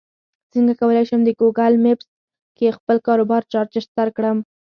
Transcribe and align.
څنګه 0.53 0.73
کولی 0.79 1.03
شم 1.09 1.21
د 1.25 1.29
ګوګل 1.39 1.73
مېپس 1.83 2.07
کې 2.57 2.75
خپل 2.77 2.97
کاروبار 3.07 3.41
راجستر 3.57 4.07
کړم 4.17 4.37